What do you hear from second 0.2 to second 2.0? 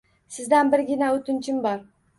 Sizdan birgina o`tinchim bor